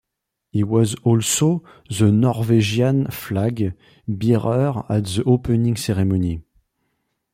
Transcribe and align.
He 0.49 0.63
was 0.63 0.95
also 1.03 1.61
the 1.95 2.11
Norwegian 2.11 3.05
flag 3.11 3.73
bearer 4.07 4.83
at 4.89 5.05
the 5.05 5.21
opening 5.27 5.75
ceremony. 5.75 6.41